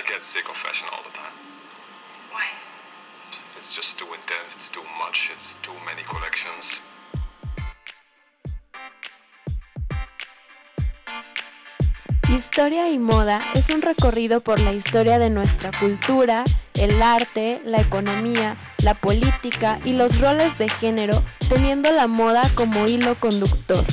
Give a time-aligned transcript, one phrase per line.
[0.00, 1.36] I get sick of fashion all the time.
[2.32, 2.46] Why?
[3.58, 6.80] It's just too intense, it's too much, it's too many collections.
[12.30, 16.44] Historia y moda es un recorrido por la historia de nuestra cultura,
[16.74, 22.86] el arte, la economía, la política y los roles de género, teniendo la moda como
[22.86, 23.84] hilo conductor.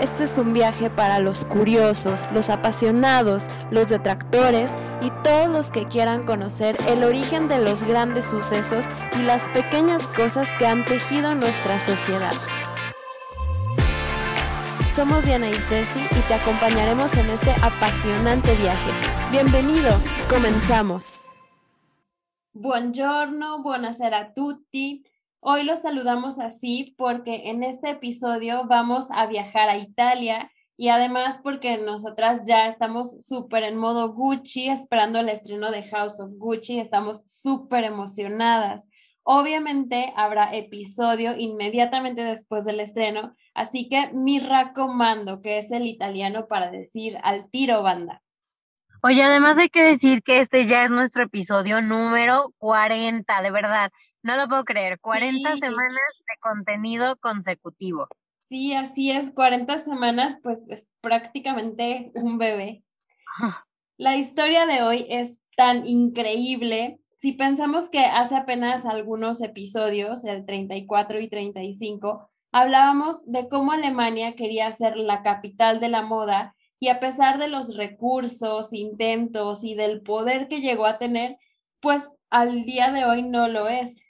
[0.00, 5.86] Este es un viaje para los curiosos, los apasionados, los detractores y todos los que
[5.86, 8.86] quieran conocer el origen de los grandes sucesos
[9.18, 12.32] y las pequeñas cosas que han tejido nuestra sociedad.
[14.94, 18.90] Somos Diana y Ceci y te acompañaremos en este apasionante viaje.
[19.32, 19.90] Bienvenido,
[20.30, 21.28] comenzamos.
[22.52, 25.04] Buongiorno, buonasera a tutti.
[25.40, 31.38] Hoy los saludamos así porque en este episodio vamos a viajar a Italia y además
[31.42, 36.80] porque nosotras ya estamos súper en modo Gucci esperando el estreno de House of Gucci,
[36.80, 38.88] estamos súper emocionadas.
[39.22, 46.48] Obviamente habrá episodio inmediatamente después del estreno, así que mi raccomando, que es el italiano
[46.48, 48.22] para decir al tiro banda.
[49.02, 53.92] Oye, además hay que decir que este ya es nuestro episodio número 40, de verdad.
[54.28, 58.08] No lo puedo creer, 40 semanas de contenido consecutivo.
[58.44, 62.84] Sí, así es, 40 semanas, pues es prácticamente un bebé.
[63.96, 70.44] La historia de hoy es tan increíble si pensamos que hace apenas algunos episodios, el
[70.44, 76.88] 34 y 35, hablábamos de cómo Alemania quería ser la capital de la moda y
[76.88, 81.38] a pesar de los recursos, intentos y del poder que llegó a tener,
[81.80, 84.04] pues al día de hoy no lo es.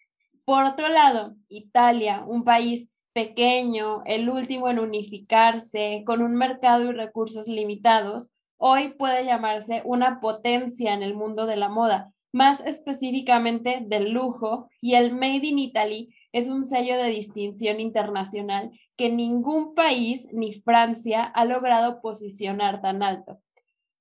[0.48, 6.92] Por otro lado, Italia, un país pequeño, el último en unificarse, con un mercado y
[6.92, 13.82] recursos limitados, hoy puede llamarse una potencia en el mundo de la moda, más específicamente
[13.84, 19.74] del lujo, y el Made in Italy es un sello de distinción internacional que ningún
[19.74, 23.38] país ni Francia ha logrado posicionar tan alto.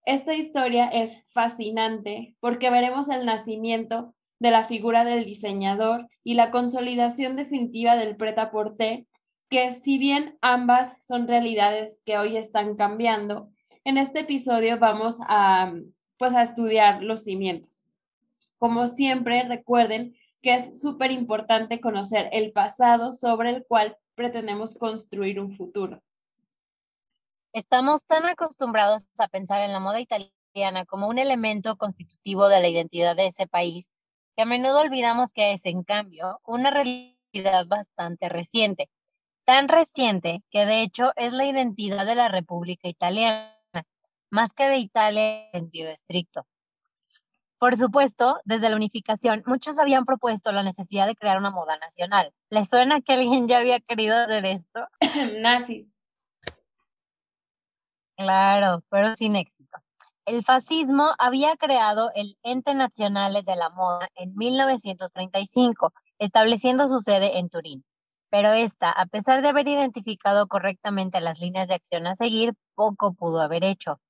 [0.05, 6.51] Esta historia es fascinante porque veremos el nacimiento de la figura del diseñador y la
[6.51, 9.05] consolidación definitiva del prêt-à-porter,
[9.49, 13.49] que si bien ambas son realidades que hoy están cambiando,
[13.83, 15.73] en este episodio vamos a
[16.17, 17.85] pues a estudiar los cimientos.
[18.57, 25.39] Como siempre, recuerden que es súper importante conocer el pasado sobre el cual pretendemos construir
[25.39, 26.01] un futuro.
[27.53, 32.67] Estamos tan acostumbrados a pensar en la moda italiana como un elemento constitutivo de la
[32.67, 33.93] identidad de ese país
[34.37, 38.87] que a menudo olvidamos que es, en cambio, una realidad bastante reciente.
[39.45, 43.57] Tan reciente que de hecho es la identidad de la República Italiana,
[44.29, 46.45] más que de Italia en sentido estricto.
[47.57, 52.31] Por supuesto, desde la unificación, muchos habían propuesto la necesidad de crear una moda nacional.
[52.51, 54.87] ¿Les suena que alguien ya había querido hacer esto?
[55.39, 55.97] Nazis.
[58.15, 59.79] Claro, pero sin éxito.
[60.27, 67.39] El fascismo había creado el Ente Nacional de la Moda en 1935, estableciendo su sede
[67.39, 67.85] en Turín.
[68.29, 73.13] Pero esta, a pesar de haber identificado correctamente las líneas de acción a seguir, poco
[73.13, 74.01] pudo haber hecho.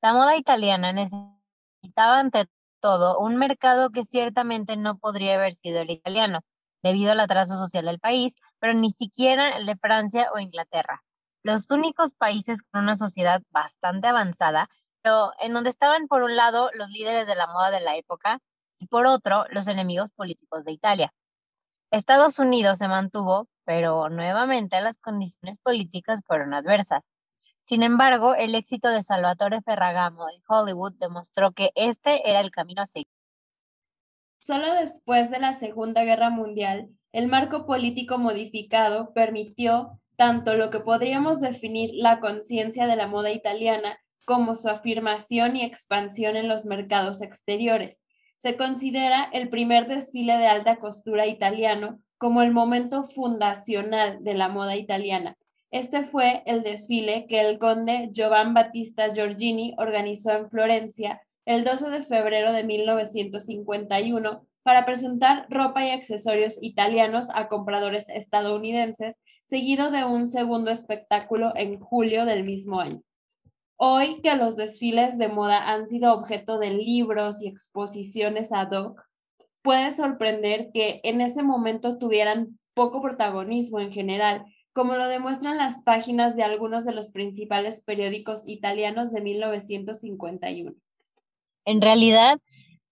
[0.00, 2.46] La moda italiana necesitaba ante
[2.78, 6.42] todo un mercado que ciertamente no podría haber sido el italiano,
[6.84, 11.02] debido al atraso social del país, pero ni siquiera el de Francia o Inglaterra.
[11.42, 14.68] Los únicos países con una sociedad bastante avanzada,
[15.02, 18.40] pero en donde estaban por un lado los líderes de la moda de la época
[18.78, 21.12] y por otro los enemigos políticos de Italia.
[21.90, 27.10] Estados Unidos se mantuvo, pero nuevamente las condiciones políticas fueron adversas.
[27.64, 32.82] Sin embargo, el éxito de Salvatore Ferragamo en Hollywood demostró que este era el camino
[32.82, 33.06] a seguir.
[34.38, 40.80] Solo después de la Segunda Guerra Mundial, el marco político modificado permitió tanto lo que
[40.80, 43.98] podríamos definir la conciencia de la moda italiana
[44.28, 48.00] como su afirmación y expansión en los mercados exteriores.
[48.36, 54.48] Se considera el primer desfile de alta costura italiano como el momento fundacional de la
[54.48, 55.36] moda italiana,
[55.70, 61.90] este fue el desfile que el conde Giovan Battista Giorgini organizó en Florencia el 12
[61.90, 70.04] de febrero de 1951 para presentar ropa y accesorios italianos a compradores estadounidenses, seguido de
[70.04, 73.02] un segundo espectáculo en julio del mismo año.
[73.80, 79.04] Hoy que los desfiles de moda han sido objeto de libros y exposiciones ad hoc,
[79.62, 85.82] puede sorprender que en ese momento tuvieran poco protagonismo en general como lo demuestran las
[85.82, 90.72] páginas de algunos de los principales periódicos italianos de 1951.
[91.64, 92.38] En realidad,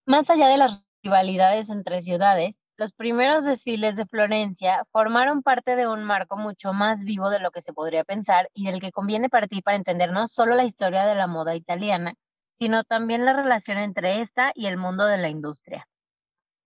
[0.04, 5.86] más allá de las rivalidades entre ciudades, los primeros desfiles de Florencia formaron parte de
[5.86, 9.28] un marco mucho más vivo de lo que se podría pensar y del que conviene
[9.28, 12.14] partir para entender no solo la historia de la moda italiana,
[12.50, 15.86] sino también la relación entre esta y el mundo de la industria.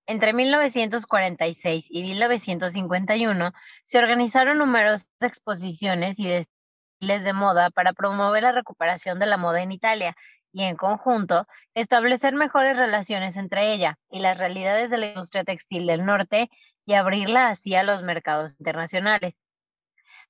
[0.06, 3.52] Entre 1946 y 1951
[3.84, 9.60] se organizaron numerosas exposiciones y desfiles de moda para promover la recuperación de la moda
[9.60, 10.16] en Italia
[10.52, 15.86] y en conjunto establecer mejores relaciones entre ella y las realidades de la industria textil
[15.86, 16.50] del norte
[16.84, 19.34] y abrirla así a los mercados internacionales.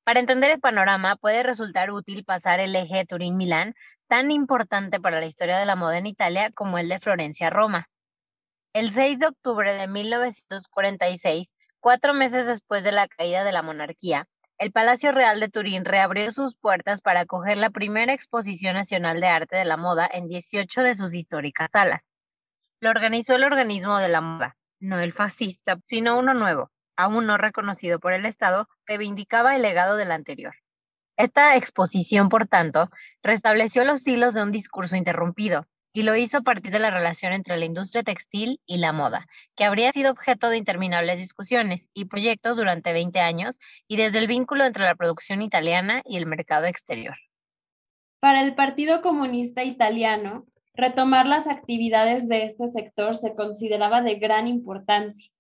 [0.05, 3.75] Para entender el panorama puede resultar útil pasar el eje Turín-Milán,
[4.09, 7.89] tan importante para la historia de la moda en Italia como el de Florencia-Roma.
[8.73, 14.27] El 6 de octubre de 1946, cuatro meses después de la caída de la monarquía,
[14.61, 19.27] el Palacio Real de Turín reabrió sus puertas para acoger la primera exposición nacional de
[19.27, 22.11] arte de la moda en 18 de sus históricas salas.
[22.79, 27.39] Lo organizó el organismo de la moda, no el fascista, sino uno nuevo, aún no
[27.39, 30.55] reconocido por el Estado, que vindicaba el legado del anterior.
[31.17, 32.91] Esta exposición, por tanto,
[33.23, 37.33] restableció los hilos de un discurso interrumpido, y lo hizo a partir de la relación
[37.33, 39.27] entre la industria textil y la moda,
[39.57, 43.59] que habría sido objeto de interminables discusiones y proyectos durante 20 años
[43.89, 47.17] y desde el vínculo entre la producción italiana y el mercado exterior.
[48.21, 54.47] Para el Partido Comunista Italiano, retomar las actividades de este sector se consideraba de gran
[54.47, 55.31] importancia.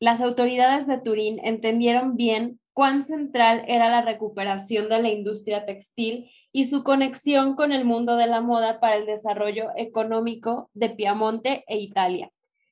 [0.00, 6.28] Las autoridades de Turín entendieron bien cuán central era la recuperación de la industria textil
[6.56, 11.64] y su conexión con el mundo de la moda para el desarrollo económico de Piamonte
[11.66, 12.28] e Italia.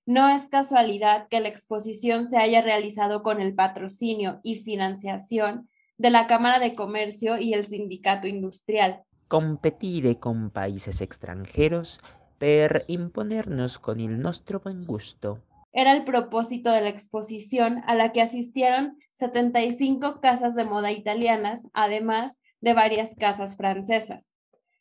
[0.06, 5.68] No es casualidad que la exposición se haya realizado con el patrocinio y financiación
[5.98, 9.02] de la Cámara de Comercio y el Sindicato Industrial.
[9.26, 12.00] Competir con países extranjeros
[12.38, 15.40] per imponernos con el nuestro buen gusto
[15.72, 21.66] era el propósito de la exposición a la que asistieron 75 casas de moda italianas,
[21.72, 24.34] además de varias casas francesas.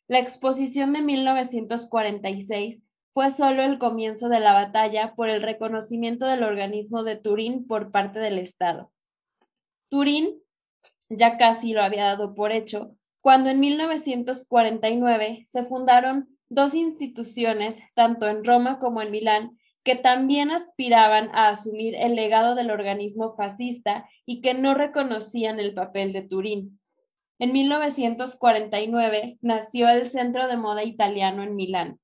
[0.08, 2.82] La exposición de 1946
[3.12, 7.90] fue solo el comienzo de la batalla por el reconocimiento del organismo de Turín por
[7.90, 8.90] parte del Estado.
[9.90, 10.40] Turín
[11.10, 18.28] ya casi lo había dado por hecho cuando en 1949 se fundaron dos instituciones, tanto
[18.28, 24.08] en Roma como en Milán, que también aspiraban a asumir el legado del organismo fascista
[24.26, 26.78] y que no reconocían el papel de Turín.
[27.42, 31.98] En 1949 nació el Centro de Moda Italiano en Milán.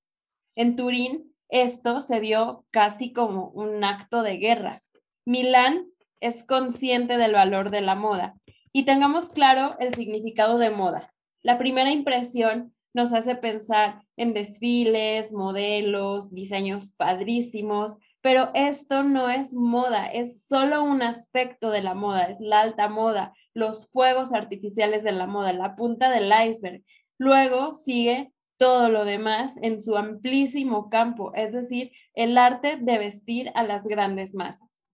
[0.56, 4.76] En Turín, esto se vio casi como un acto de guerra.
[5.24, 5.86] Milán
[6.18, 8.34] es consciente del valor de la moda
[8.72, 11.14] y tengamos claro el significado de moda.
[11.42, 19.54] La primera impresión nos hace pensar en desfiles, modelos, diseños padrísimos, pero esto no es
[19.54, 25.04] moda, es solo un aspecto de la moda, es la alta moda, los fuegos artificiales
[25.04, 26.82] de la moda, la punta del iceberg.
[27.18, 33.50] Luego sigue todo lo demás en su amplísimo campo, es decir, el arte de vestir
[33.54, 34.86] a las grandes masas.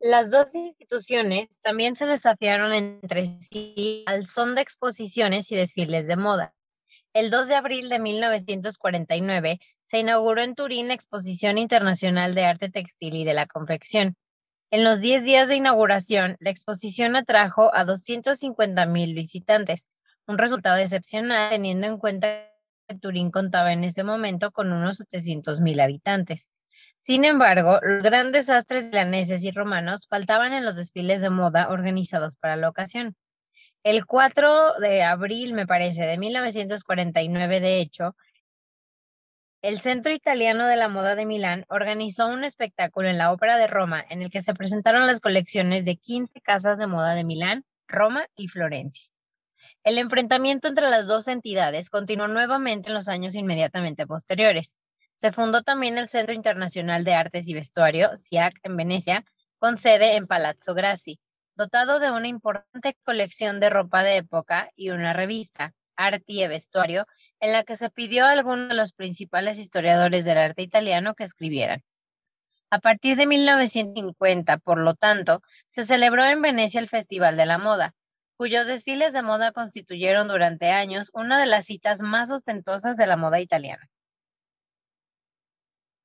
[0.00, 6.16] Las dos instituciones también se desafiaron entre sí al son de exposiciones y desfiles de
[6.16, 6.54] moda.
[7.14, 12.68] El 2 de abril de 1949 se inauguró en Turín la Exposición Internacional de Arte
[12.68, 14.16] Textil y de la Confección.
[14.70, 19.90] En los 10 días de inauguración, la exposición atrajo a 250 mil visitantes,
[20.26, 22.28] un resultado excepcional teniendo en cuenta
[22.86, 26.50] que Turín contaba en ese momento con unos 700 mil habitantes.
[26.98, 32.36] Sin embargo, los grandes astres milaneses y romanos faltaban en los desfiles de moda organizados
[32.36, 33.16] para la ocasión.
[33.88, 38.14] El 4 de abril, me parece, de 1949, de hecho,
[39.62, 43.66] el Centro Italiano de la Moda de Milán organizó un espectáculo en la Ópera de
[43.66, 47.64] Roma en el que se presentaron las colecciones de 15 casas de moda de Milán,
[47.86, 49.08] Roma y Florencia.
[49.84, 54.78] El enfrentamiento entre las dos entidades continuó nuevamente en los años inmediatamente posteriores.
[55.14, 59.24] Se fundó también el Centro Internacional de Artes y Vestuario, SIAC, en Venecia,
[59.56, 61.18] con sede en Palazzo Grassi,
[61.58, 67.04] dotado de una importante colección de ropa de época y una revista, Arte y Vestuario,
[67.40, 71.24] en la que se pidió a algunos de los principales historiadores del arte italiano que
[71.24, 71.82] escribieran.
[72.70, 77.58] A partir de 1950, por lo tanto, se celebró en Venecia el Festival de la
[77.58, 77.92] Moda,
[78.36, 83.16] cuyos desfiles de moda constituyeron durante años una de las citas más ostentosas de la
[83.16, 83.90] moda italiana.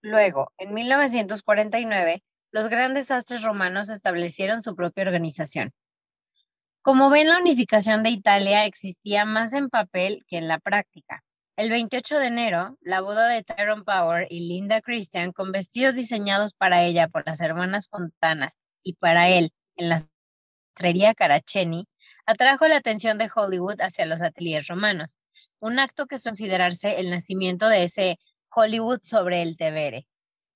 [0.02, 5.74] Luego, en 1949, los grandes astres romanos establecieron su propia organización.
[6.84, 11.24] Como ven, la unificación de Italia existía más en papel que en la práctica.
[11.56, 16.54] El 28 de enero, la boda de Tyrone Power y Linda Christian con vestidos diseñados
[16.54, 18.52] para ella por las hermanas Fontana
[18.84, 21.88] y para él en la sastrería Caraceni,
[22.28, 25.18] atrajo la atención de Hollywood hacia los ateliers romanos,
[25.60, 28.20] un acto que es considerarse el nacimiento de ese
[28.50, 30.06] Hollywood sobre el Tevere,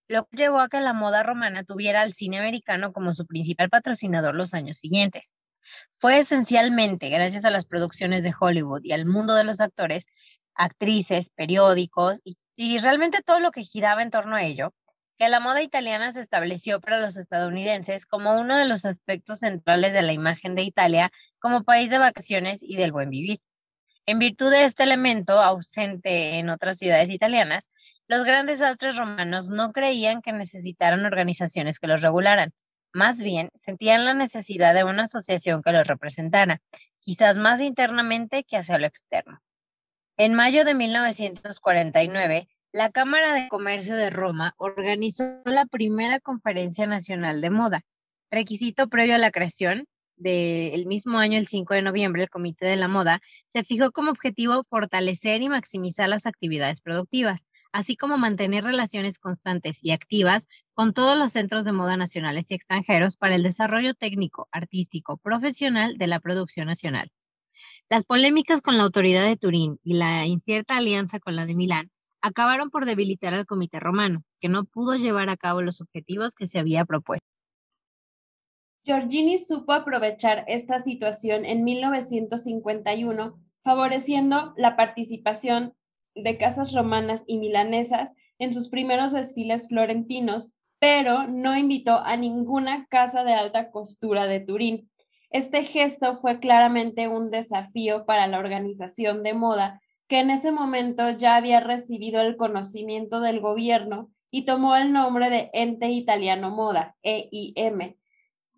[0.08, 3.70] lo que llevó a que la moda romana tuviera al cine americano como su principal
[3.70, 5.36] patrocinador los años siguientes.
[6.00, 10.06] Fue esencialmente gracias a las producciones de Hollywood y al mundo de los actores
[10.54, 14.74] actrices, periódicos y, realmente todo lo que giraba en torno a ello,
[15.18, 19.94] que la moda italiana se estableció para los estadounidenses como uno de los aspectos centrales
[19.94, 23.40] de la imagen de Italia como país de vacaciones y del buen vivir.
[24.06, 27.70] En virtud de este elemento ausente en otras ciudades italianas,
[28.08, 32.54] los grandes astres romanos no creían que necesitaran organizaciones que los regularan,
[32.94, 36.62] más bien sentían la necesidad de una asociación que los representara,
[37.00, 39.40] quizás más internamente que hacia lo externo.
[40.18, 47.42] En mayo de 1949, la Cámara de Comercio de Roma organizó la primera Conferencia Nacional
[47.42, 47.82] de Moda.
[48.32, 52.76] Requisito previo a la creación del mismo año, el 5 de noviembre, el Comité de
[52.76, 58.64] la Moda se fijó como objetivo fortalecer y maximizar las actividades productivas, así como mantener
[58.64, 63.44] relaciones constantes y activas con todos los centros de moda nacionales y extranjeros para el
[63.44, 67.12] desarrollo técnico, artístico, profesional de la producción nacional.
[67.90, 71.92] Las polémicas con la autoridad de Turín y la incierta alianza con la de Milán
[72.22, 76.46] acabaron por debilitar al comité romano, que no pudo llevar a cabo los objetivos que
[76.46, 77.26] se había propuesto.
[78.84, 85.74] Giorgini supo aprovechar esta situación en 1951, favoreciendo la participación
[86.24, 92.86] de casas romanas y milanesas en sus primeros desfiles florentinos, pero no invitó a ninguna
[92.88, 94.90] casa de alta costura de Turín,
[95.30, 101.10] este gesto fue claramente un desafío para la organización de moda, que en ese momento
[101.10, 106.96] ya había recibido el conocimiento del gobierno y tomó el nombre de Ente Italiano Moda,
[107.04, 107.98] EIM.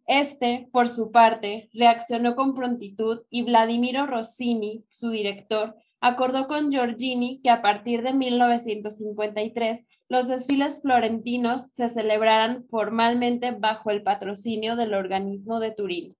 [0.09, 7.39] Este, por su parte, reaccionó con prontitud y Vladimiro Rossini, su director, acordó con Giorgini
[7.43, 14.95] que a partir de 1953 los desfiles florentinos se celebraran formalmente bajo el patrocinio del
[14.95, 16.17] organismo de Turín.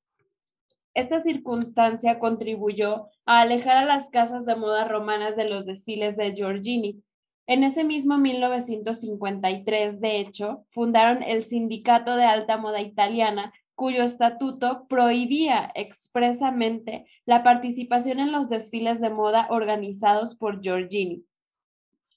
[0.94, 6.36] Esta circunstancia contribuyó a alejar a las casas de moda romanas de los desfiles de
[6.36, 7.02] Giorgini.
[7.48, 14.88] En ese mismo 1953, de hecho, fundaron el Sindicato de Alta Moda Italiana, cuyo estatuto
[14.90, 21.24] prohibía expresamente la participación en los desfiles de moda organizados por Giorgini.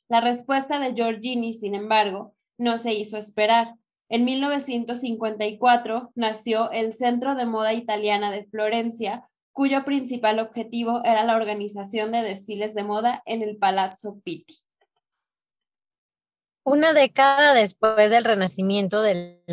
[0.09, 3.77] La respuesta de Giorgini, sin embargo, no se hizo esperar.
[4.09, 11.37] En 1954 nació el Centro de Moda Italiana de Florencia, cuyo principal objetivo era la
[11.37, 14.59] organización de desfiles de moda en el Palazzo Pitti.
[16.65, 19.45] Una década después del renacimiento del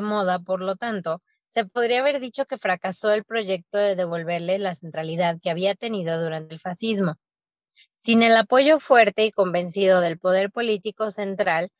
[0.00, 4.74] moda, por lo tanto, se podría haber dicho que fracasó el proyecto de devolverle la
[4.74, 7.16] centralidad que había tenido durante el fascismo.
[7.98, 11.70] Sin el apoyo fuerte y convencido del poder político central,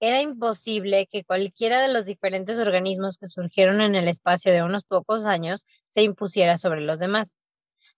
[0.00, 4.84] era imposible que cualquiera de los diferentes organismos que surgieron en el espacio de unos
[4.84, 7.38] pocos años se impusiera sobre los demás.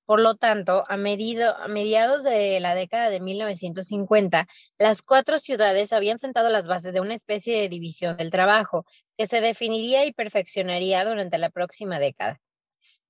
[0.09, 4.49] Por lo tanto, a, mediados de la década de 1950,
[4.79, 8.87] las cuatro ciudades habían sentado las bases de una especie de división del trabajo
[9.19, 12.41] que se definiría y perfeccionaría durante la próxima década.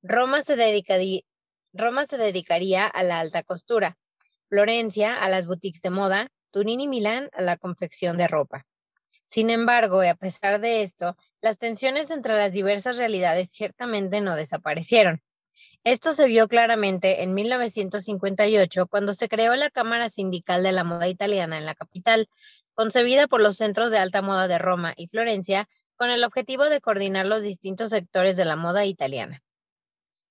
[0.03, 0.57] Roma se,
[1.73, 3.97] Roma se dedicaría a la alta costura,
[4.49, 8.67] Florencia a las boutiques de moda, Turín y Milán a la confección de ropa.
[9.29, 14.35] Sin embargo, y a pesar de esto, las tensiones entre las diversas realidades ciertamente no
[14.35, 15.23] desaparecieron.
[15.85, 21.09] Esto se vio claramente en 1958 cuando se creó la Cámara Sindical de la Moda
[21.09, 22.29] Italiana en la capital,
[22.75, 26.81] concebida por los centros de alta moda de Roma y Florencia con el objetivo de
[26.81, 29.43] coordinar los distintos sectores de la moda italiana.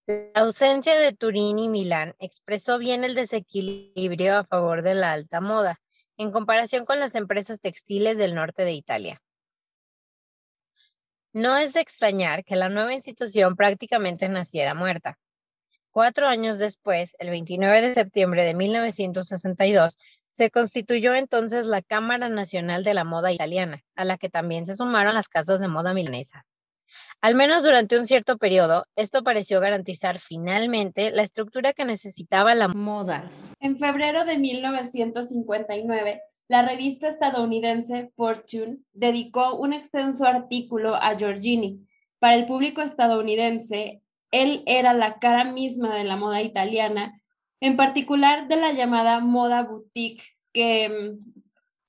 [0.08, 5.42] La ausencia de Turín y Milán expresó bien el desequilibrio a favor de la alta
[5.42, 5.82] moda,
[6.16, 9.22] en comparación con las empresas textiles del norte de Italia.
[11.38, 15.20] No es de extrañar que la nueva institución prácticamente naciera muerta.
[15.92, 22.84] Cuatro años después, el 29 de septiembre de 1962, se constituyó entonces la Cámara Nacional
[22.84, 26.52] de la Moda Italiana, a la que también se sumaron las casas de moda milanesas.
[27.22, 32.68] Al menos durante un cierto periodo, esto pareció garantizar finalmente la estructura que necesitaba la
[32.68, 33.30] moda.
[33.60, 41.86] En febrero de 1959, la revista estadounidense Fortune dedicó un extenso artículo a Giorgini.
[42.20, 44.02] Para el público estadounidense,
[44.32, 47.14] él era la cara misma de la moda italiana
[47.60, 50.24] en particular de la llamada moda boutique,
[50.54, 51.18] que mm,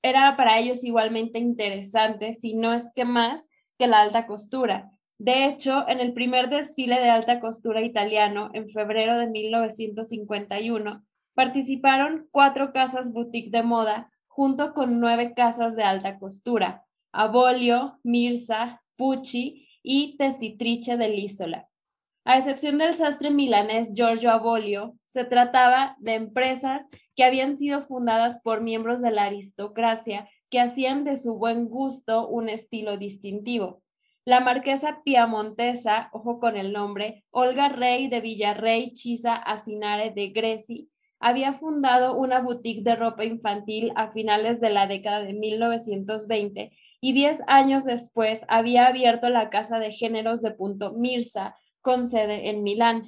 [0.01, 4.89] era para ellos igualmente interesante, si no es que más que la alta costura.
[5.17, 12.23] De hecho, en el primer desfile de alta costura italiano, en febrero de 1951, participaron
[12.31, 19.67] cuatro casas boutique de moda junto con nueve casas de alta costura, Abolio, Mirza, Pucci
[19.83, 21.67] y Tessitrice dell'Isola.
[22.23, 28.41] A excepción del sastre milanés Giorgio Abolio, se trataba de empresas que habían sido fundadas
[28.41, 33.81] por miembros de la aristocracia que hacían de su buen gusto un estilo distintivo.
[34.25, 40.89] La marquesa piamontesa, ojo con el nombre, Olga Rey de Villarrey Chisa Asinare de Greci,
[41.19, 46.71] había fundado una boutique de ropa infantil a finales de la década de 1920
[47.01, 52.49] y diez años después había abierto la Casa de Géneros de Punto Mirza, con sede
[52.49, 53.03] en Milán.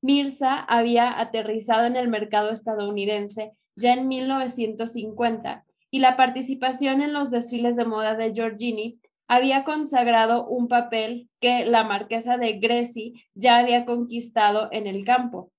[0.00, 7.30] Mirza había aterrizado en el mercado estadounidense ya en 1950 y la participación en los
[7.30, 13.58] desfiles de moda de Giorgini había consagrado un papel que la marquesa de Greci ya
[13.58, 15.50] había conquistado en el campo.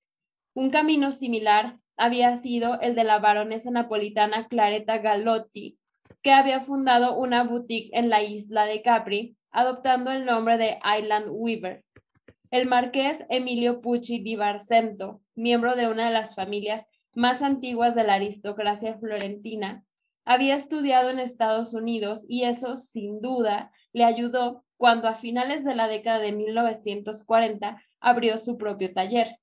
[0.60, 5.78] Un camino similar había sido el de la baronesa napolitana Claretta Galotti,
[6.22, 11.28] que había fundado una boutique en la isla de Capri, adoptando el nombre de Island
[11.30, 11.86] Weaver.
[12.52, 18.04] El marqués Emilio Pucci di Barcento, miembro de una de las familias más antiguas de
[18.04, 19.86] la aristocracia florentina,
[20.26, 25.76] había estudiado en Estados Unidos y eso sin duda le ayudó cuando a finales de
[25.76, 29.38] la década de 1940 abrió su propio taller.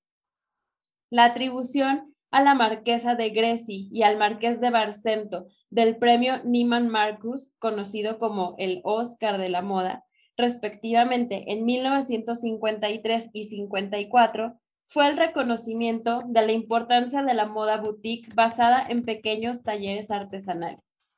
[1.10, 6.88] La atribución a la marquesa de Greci y al marqués de Barcento del premio Neiman
[6.88, 10.04] Marcus, conocido como el Oscar de la moda,
[10.36, 14.58] respectivamente en 1953 y 54,
[14.88, 21.14] fue el reconocimiento de la importancia de la moda boutique basada en pequeños talleres artesanales.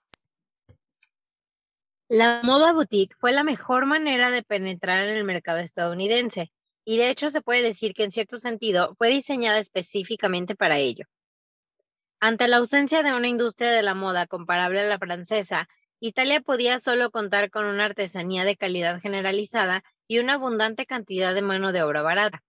[2.09, 6.51] La moda boutique fue la mejor manera de penetrar en el mercado estadounidense
[6.91, 11.05] y de hecho se puede decir que en cierto sentido fue diseñada específicamente para ello.
[12.19, 15.69] Ante la ausencia de una industria de la moda comparable a la francesa,
[16.01, 21.43] Italia podía solo contar con una artesanía de calidad generalizada y una abundante cantidad de
[21.43, 22.43] mano de obra barata.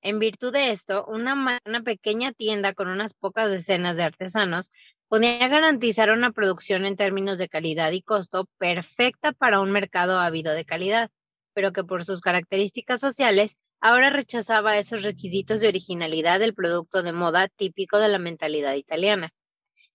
[0.00, 4.70] En virtud de esto, una, pequeña tienda con unas pocas decenas de artesanos
[5.08, 10.54] podía garantizar una producción en términos de calidad y costo perfecta para un mercado ávido
[10.54, 11.10] de calidad,
[11.52, 17.12] pero que por sus características sociales ahora rechazaba esos requisitos de originalidad del producto de
[17.12, 19.34] moda típico de la mentalidad italiana.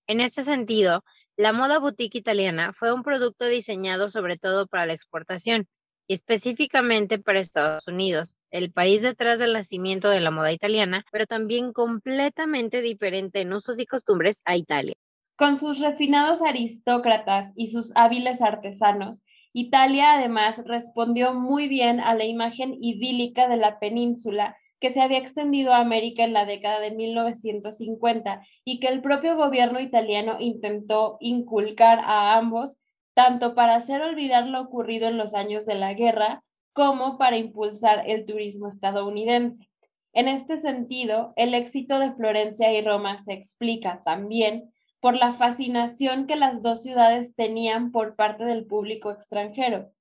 [0.06, 1.04] En este sentido,
[1.38, 5.68] la moda boutique italiana fue un producto diseñado sobre todo para la exportación
[6.06, 11.26] y específicamente para Estados Unidos, el país detrás del nacimiento de la moda italiana, pero
[11.26, 14.96] también completamente diferente en usos y costumbres a Italia.
[15.38, 19.24] Con sus refinados aristócratas y sus hábiles artesanos,
[19.60, 25.18] Italia además respondió muy bien a la imagen idílica de la península que se había
[25.18, 31.18] extendido a América en la década de 1950 y que el propio gobierno italiano intentó
[31.22, 32.78] inculcar a ambos,
[33.16, 38.04] tanto para hacer olvidar lo ocurrido en los años de la guerra, como para impulsar
[38.06, 39.68] el turismo estadounidense.
[40.14, 46.28] En este sentido, el éxito de Florencia y Roma se explica también por la fascinación
[46.28, 49.92] que las dos ciudades tenían por parte del público extranjero,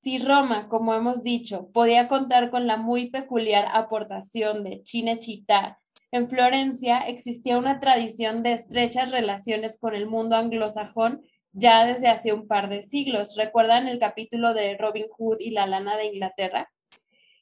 [0.00, 5.78] si Roma, como hemos dicho, podía contar con la muy peculiar aportación de Cinecittà,
[6.14, 11.18] en Florencia existía una tradición de estrechas relaciones con el mundo anglosajón
[11.52, 13.34] ya desde hace un par de siglos.
[13.34, 16.68] ¿Recuerdan el capítulo de Robin Hood y la lana de Inglaterra?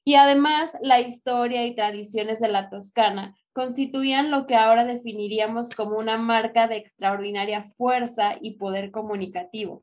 [0.04, 5.98] Y además, la historia y tradiciones de la Toscana constituían lo que ahora definiríamos como
[5.98, 9.80] una marca de extraordinaria fuerza y poder comunicativo.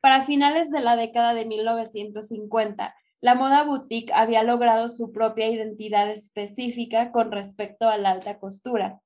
[0.00, 6.08] Para finales de la década de 1950, la moda boutique había logrado su propia identidad
[6.10, 9.00] específica con respecto a la alta costura.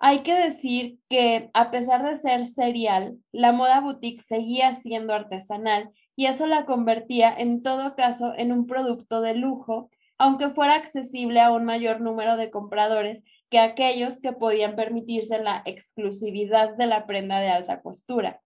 [0.00, 5.90] Hay que decir que, a pesar de ser serial, la moda boutique seguía siendo artesanal
[6.16, 11.40] y eso la convertía en todo caso en un producto de lujo, aunque fuera accesible
[11.40, 17.06] a un mayor número de compradores que aquellos que podían permitirse la exclusividad de la
[17.06, 18.42] prenda de alta costura.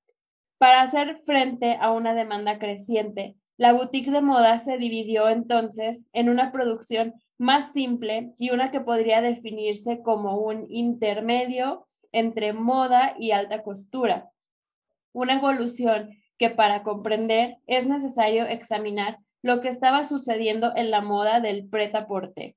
[0.59, 6.29] Para hacer frente a una demanda creciente, la boutique de moda se dividió entonces en
[6.29, 13.33] una producción más simple y una que podría definirse como un intermedio entre moda y
[13.33, 14.31] alta costura.
[15.13, 21.40] Una evolución que para comprender es necesario examinar lo que estaba sucediendo en la moda
[21.40, 22.55] del pret-à-porter.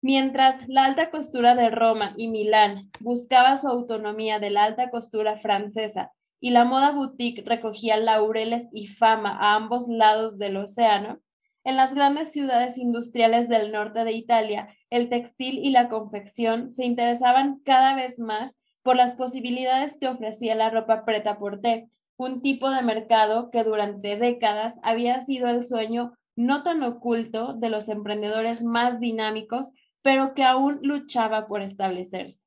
[0.00, 5.36] Mientras la alta costura de Roma y Milán buscaba su autonomía de la alta costura
[5.36, 11.20] francesa y la moda boutique recogía laureles y fama a ambos lados del océano,
[11.64, 16.84] en las grandes ciudades industriales del norte de Italia, el textil y la confección se
[16.84, 22.40] interesaban cada vez más por las posibilidades que ofrecía la ropa preta por té, un
[22.42, 27.88] tipo de mercado que durante décadas había sido el sueño no tan oculto de los
[27.88, 29.72] emprendedores más dinámicos,
[30.02, 32.46] pero que aún luchaba por establecerse.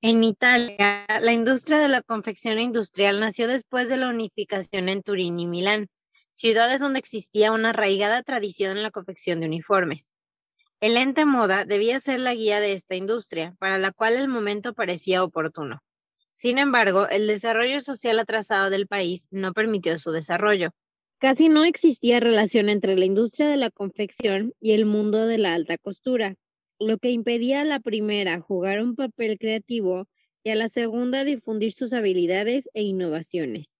[0.00, 5.38] En Italia, la industria de la confección industrial nació después de la unificación en Turín
[5.38, 5.88] y Milán,
[6.32, 10.16] ciudades donde existía una arraigada tradición en la confección de uniformes.
[10.80, 14.74] El ente moda debía ser la guía de esta industria, para la cual el momento
[14.74, 15.80] parecía oportuno.
[16.32, 20.70] Sin embargo, el desarrollo social atrasado del país no permitió su desarrollo.
[21.18, 25.54] Casi no existía relación entre la industria de la confección y el mundo de la
[25.54, 26.34] alta costura,
[26.80, 30.08] lo que impedía a la primera jugar un papel creativo
[30.42, 33.72] y a la segunda difundir sus habilidades e innovaciones.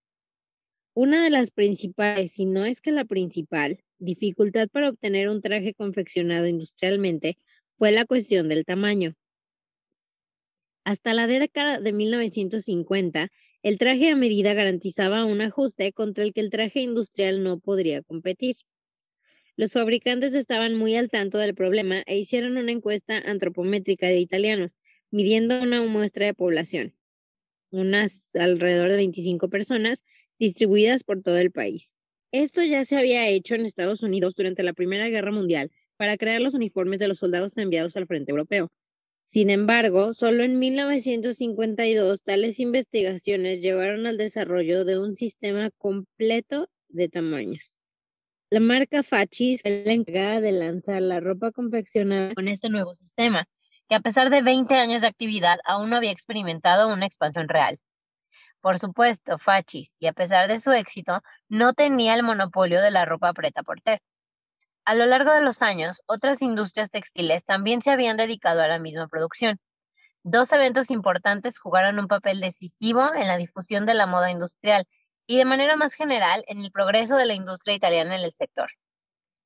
[0.94, 5.74] Una de las principales, si no es que la principal, dificultad para obtener un traje
[5.74, 7.38] confeccionado industrialmente
[7.74, 9.14] fue la cuestión del tamaño.
[10.84, 13.30] Hasta la década de 1950,
[13.62, 18.02] el traje a medida garantizaba un ajuste contra el que el traje industrial no podría
[18.02, 18.56] competir.
[19.56, 24.80] Los fabricantes estaban muy al tanto del problema e hicieron una encuesta antropométrica de italianos,
[25.12, 26.96] midiendo una muestra de población,
[27.70, 30.02] unas alrededor de 25 personas
[30.38, 31.94] distribuidas por todo el país.
[32.32, 36.40] Esto ya se había hecho en Estados Unidos durante la Primera Guerra Mundial para crear
[36.40, 38.72] los uniformes de los soldados enviados al frente europeo.
[39.24, 47.08] Sin embargo, solo en 1952 tales investigaciones llevaron al desarrollo de un sistema completo de
[47.08, 47.72] tamaños.
[48.50, 53.48] La marca Fachis fue la encargada de lanzar la ropa confeccionada con este nuevo sistema,
[53.88, 57.78] que a pesar de 20 años de actividad aún no había experimentado una expansión real.
[58.60, 63.06] Por supuesto, Fachis, y a pesar de su éxito, no tenía el monopolio de la
[63.06, 64.00] ropa preta por ter.
[64.84, 68.80] A lo largo de los años, otras industrias textiles también se habían dedicado a la
[68.80, 69.60] misma producción.
[70.24, 74.86] Dos eventos importantes jugaron un papel decisivo en la difusión de la moda industrial
[75.26, 78.70] y de manera más general en el progreso de la industria italiana en el sector.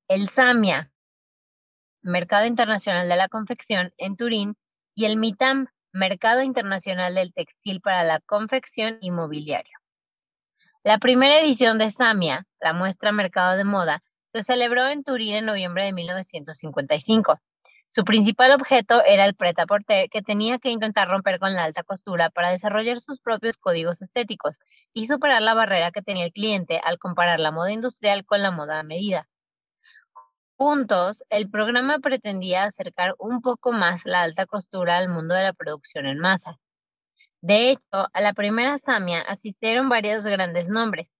[0.09, 0.90] El SAMIA,
[2.01, 4.57] Mercado Internacional de la Confección, en Turín,
[4.94, 9.79] y el MITAM, Mercado Internacional del Textil para la Confección y Mobiliario.
[10.83, 14.03] La primera edición de SAMIA, la muestra Mercado de Moda,
[14.37, 17.40] se celebró en Turín en noviembre de 1955.
[17.88, 22.29] Su principal objeto era el prêt-à-porter, que tenía que intentar romper con la alta costura
[22.29, 24.59] para desarrollar sus propios códigos estéticos
[24.92, 28.51] y superar la barrera que tenía el cliente al comparar la moda industrial con la
[28.51, 29.27] moda a medida.
[30.59, 35.55] Juntos, el programa pretendía acercar un poco más la alta costura al mundo de la
[35.55, 36.59] producción en masa.
[37.40, 41.16] De hecho, a la primera Samia asistieron varios grandes nombres,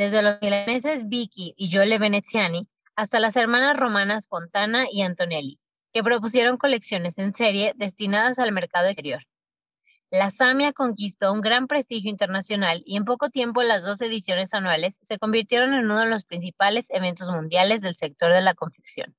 [0.00, 5.60] desde los milaneses Vicky y Joelle Veneziani hasta las hermanas romanas Fontana y Antonelli,
[5.92, 9.20] que propusieron colecciones en serie destinadas al mercado exterior.
[10.10, 14.98] La Samia conquistó un gran prestigio internacional y en poco tiempo las dos ediciones anuales
[15.02, 19.14] se convirtieron en uno de los principales eventos mundiales del sector de la confección.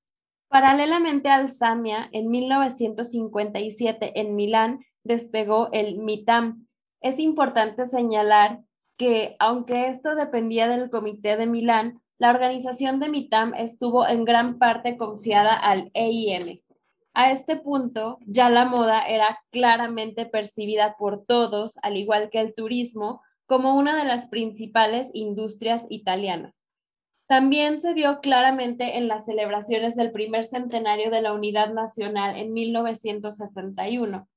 [0.47, 6.65] Paralelamente al Samia, en 1957 en Milán despegó el MITAM.
[7.01, 8.61] Es importante señalar
[9.01, 14.59] que, aunque esto dependía del Comité de Milán, la organización de MITAM estuvo en gran
[14.59, 16.59] parte confiada al EIM.
[17.15, 22.53] A este punto, ya la moda era claramente percibida por todos, al igual que el
[22.53, 26.67] turismo, como una de las principales industrias italianas.
[27.25, 32.53] También se vio claramente en las celebraciones del primer centenario de la Unidad Nacional en
[32.53, 34.27] 1961.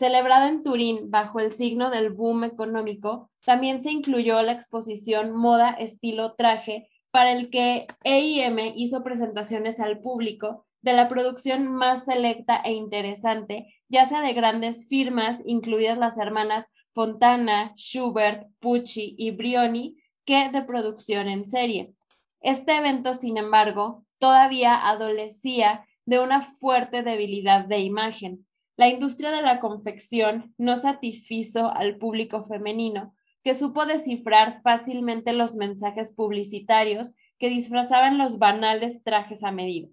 [0.00, 5.72] Celebrada en Turín bajo el signo del boom económico, también se incluyó la exposición Moda
[5.72, 12.62] Estilo Traje para el que EIM hizo presentaciones al público de la producción más selecta
[12.64, 19.98] e interesante, ya sea de grandes firmas, incluidas las hermanas Fontana, Schubert, Pucci y Brioni,
[20.24, 21.92] que de producción en serie.
[22.40, 28.46] Este evento, sin embargo, todavía adolecía de una fuerte debilidad de imagen.
[28.80, 33.14] La industria de la confección no satisfizo al público femenino,
[33.44, 39.88] que supo descifrar fácilmente los mensajes publicitarios que disfrazaban los banales trajes a medida.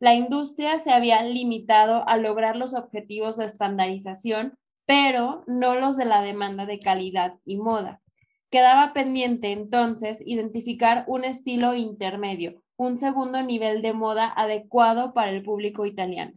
[0.00, 4.54] La industria se había limitado a lograr los objetivos de estandarización,
[4.86, 8.00] pero no los de la demanda de calidad y moda.
[8.48, 15.42] Quedaba pendiente entonces identificar un estilo intermedio, un segundo nivel de moda adecuado para el
[15.42, 16.32] público italiano.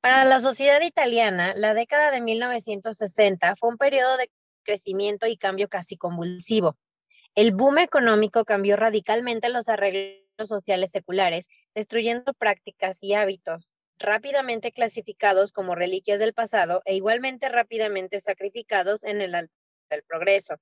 [0.00, 4.30] Para la sociedad italiana, la década de 1960 fue un periodo de
[4.62, 6.78] crecimiento y cambio casi convulsivo.
[7.34, 15.52] El boom económico cambió radicalmente los arreglos sociales seculares, destruyendo prácticas y hábitos rápidamente clasificados
[15.52, 19.54] como reliquias del pasado e igualmente rápidamente sacrificados en el altar
[19.90, 20.56] del progreso.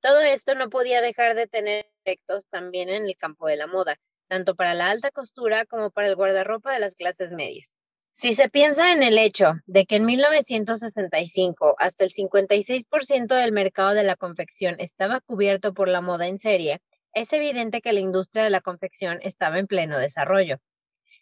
[0.00, 3.96] Todo esto no podía dejar de tener efectos también en el campo de la moda,
[4.28, 7.74] tanto para la alta costura como para el guardarropa de las clases medias.
[8.14, 13.94] Si se piensa en el hecho de que en 1965 hasta el 56% del mercado
[13.94, 16.82] de la confección estaba cubierto por la moda en serie,
[17.14, 20.58] es evidente que la industria de la confección estaba en pleno desarrollo.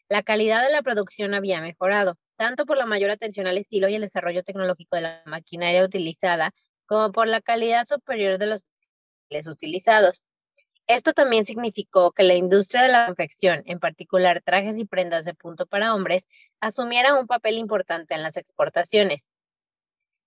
[0.09, 3.95] La calidad de la producción había mejorado, tanto por la mayor atención al estilo y
[3.95, 6.53] el desarrollo tecnológico de la maquinaria utilizada,
[6.87, 8.65] como por la calidad superior de los
[9.47, 10.21] utilizados.
[10.91, 15.35] Esto también significó que la industria de la confección, en particular trajes y prendas de
[15.35, 16.27] punto para hombres,
[16.59, 19.29] asumiera un papel importante en las exportaciones.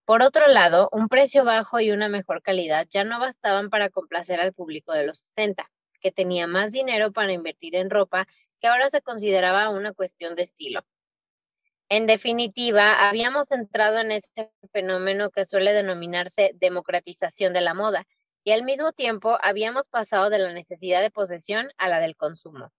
[0.06, 4.40] Por otro lado, un precio bajo y una mejor calidad ya no bastaban para complacer
[4.40, 8.26] al público de los 60, que tenía más dinero para invertir en ropa
[8.62, 10.86] que ahora se consideraba una cuestión de estilo.
[11.90, 18.08] En definitiva, habíamos entrado en este fenómeno que suele denominarse democratización de la moda,
[18.44, 22.72] y al mismo tiempo habíamos pasado de la necesidad de posesión a la del consumo.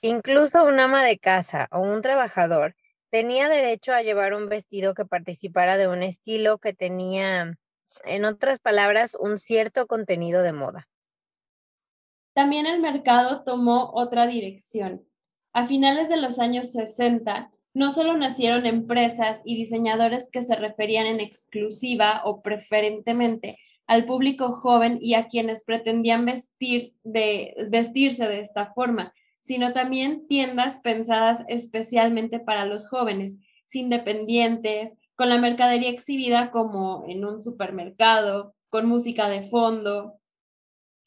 [0.00, 2.76] Incluso un ama de casa o un trabajador
[3.10, 7.56] tenía derecho a llevar un vestido que participara de un estilo que tenía,
[8.04, 10.88] en otras palabras, un cierto contenido de moda.
[12.34, 15.08] También el mercado tomó otra dirección.
[15.54, 21.06] A finales de los años 60, no solo nacieron empresas y diseñadores que se referían
[21.06, 28.40] en exclusiva o preferentemente al público joven y a quienes pretendían vestir de, vestirse de
[28.40, 33.38] esta forma, sino también tiendas pensadas especialmente para los jóvenes,
[33.74, 40.14] independientes, con la mercadería exhibida como en un supermercado, con música de fondo.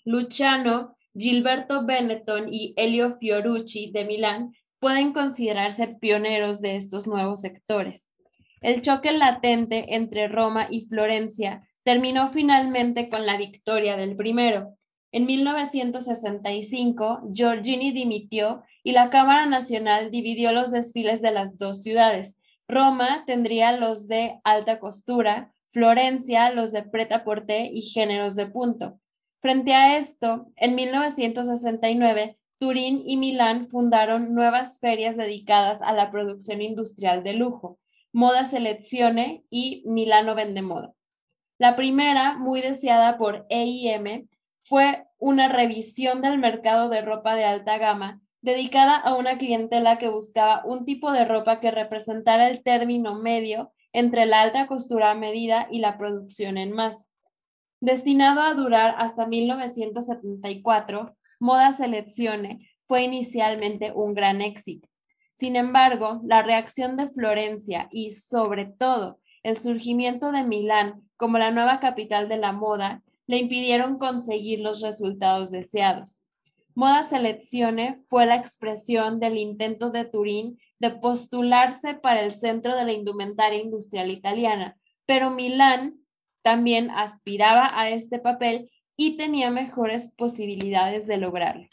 [0.04, 8.14] Luciano, Gilberto Benetton y Elio Fiorucci de Milán pueden considerarse pioneros de estos nuevos sectores.
[8.62, 14.76] El choque latente entre Roma y Florencia terminó finalmente con la victoria del primero.
[15.12, 22.38] En 1965, Giorgini dimitió y la Cámara Nacional dividió los desfiles de las dos ciudades.
[22.68, 29.00] Roma tendría los de alta costura, Florencia los de preta porté y géneros de punto.
[29.42, 36.62] Frente a esto, en 1969, Turín y Milán fundaron nuevas ferias dedicadas a la producción
[36.62, 37.80] industrial de lujo,
[38.14, 40.94] Moda Selezione y Milano Vende Moda.
[41.60, 44.30] La primera, muy deseada por EIM,
[44.62, 50.08] fue una revisión del mercado de ropa de alta gama dedicada a una clientela que
[50.08, 55.16] buscaba un tipo de ropa que representara el término medio entre la alta costura a
[55.16, 57.08] medida y la producción en masa.
[57.82, 64.88] Destinado a durar hasta 1974, Moda Selezione fue inicialmente un gran éxito.
[65.34, 71.52] Sin embargo, la reacción de Florencia y, sobre todo, el surgimiento de Milán como la
[71.52, 76.26] nueva capital de la moda le impidieron conseguir los resultados deseados.
[76.76, 82.86] Moda Selezione fue la expresión del intento de Turín de postularse para el centro de
[82.86, 85.94] la indumentaria industrial italiana, pero Milán
[86.42, 91.68] también aspiraba a este papel y tenía mejores posibilidades de lograrlo.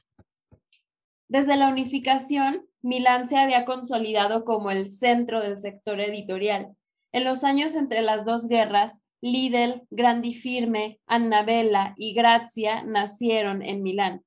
[1.29, 6.77] Desde la unificación, Milán se había consolidado como el centro del sector editorial.
[7.17, 14.23] En los años entre las dos guerras, Lidl, Grandifirme, Annabella y Grazia nacieron en Milán.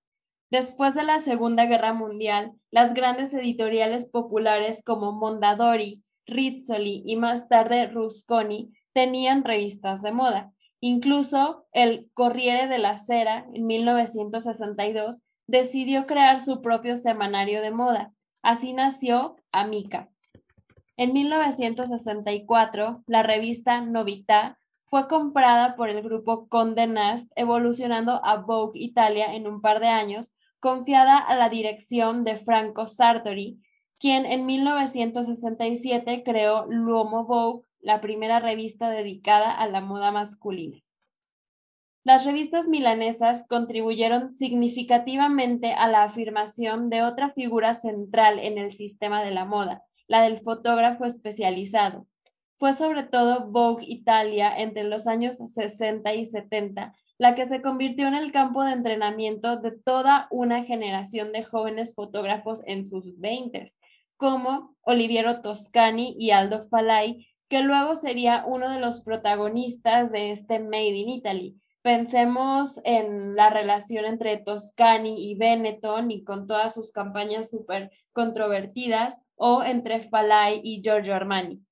[0.49, 7.47] Después de la Segunda Guerra Mundial, las grandes editoriales populares como Mondadori, Rizzoli y más
[7.47, 10.51] tarde Rusconi tenían revistas de moda.
[10.79, 18.11] Incluso el Corriere della Sera, en 1962, decidió crear su propio semanario de moda.
[18.41, 20.09] Así nació Amica.
[20.99, 28.77] En 1964, la revista Novità fue comprada por el grupo Conde Nast, evolucionando a Vogue
[28.81, 33.61] Italia en un par de años, confiada a la dirección de Franco Sartori,
[33.97, 40.79] quien en 1967 creó L'Uomo Vogue, la primera revista dedicada a la moda masculina.
[42.03, 49.23] Las revistas milanesas contribuyeron significativamente a la afirmación de otra figura central en el sistema
[49.23, 52.05] de la moda, la del fotógrafo especializado,
[52.57, 58.07] fue sobre todo Vogue Italia entre los años 60 y 70 la que se convirtió
[58.07, 63.81] en el campo de entrenamiento de toda una generación de jóvenes fotógrafos en sus veintes,
[64.15, 70.59] como Oliviero Toscani y Aldo Falai, que luego sería uno de los protagonistas de este
[70.59, 71.61] Made in Italy.
[71.81, 79.19] Pensemos en la relación entre Toscani y Benetton y con todas sus campañas súper controvertidas,
[79.39, 81.63] o entre Falai y Giorgio Armani.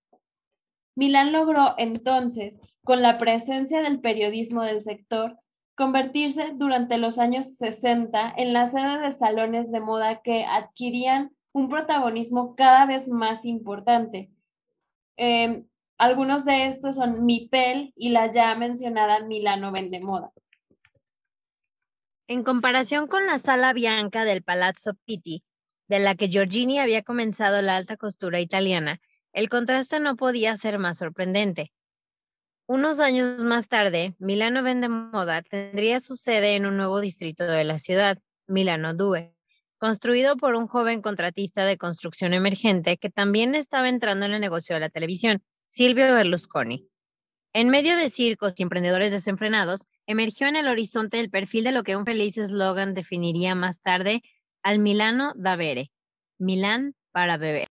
[0.96, 5.38] Milán logró entonces, con la presencia del periodismo del sector,
[5.76, 11.70] convertirse durante los años 60 en la sede de salones de moda que adquirían un
[11.70, 14.32] protagonismo cada vez más importante.
[15.18, 20.32] Em, algunos de estos son Mipel y la ya mencionada Milano Vende Moda.
[22.30, 25.44] En comparación con la sala bianca del Palazzo Pitti,
[25.88, 29.00] de la que Giorgini había comenzado la alta costura italiana,
[29.34, 31.72] el contraste no podía ser más sorprendente.
[32.66, 37.64] Unos años más tarde, Milano Vende Moda tendría su sede en un nuevo distrito de
[37.64, 39.34] la ciudad, Milano Due,
[39.78, 44.76] construido por un joven contratista de construcción emergente que también estaba entrando en el negocio
[44.76, 46.90] de la televisión, Silvio Berlusconi.
[47.54, 51.84] En medio de circos y emprendedores desenfrenados, emergió en el horizonte el perfil de lo
[51.84, 54.22] que un feliz eslogan definiría más tarde
[54.64, 55.92] al Milano da Bere,
[56.38, 57.68] Milán para beber.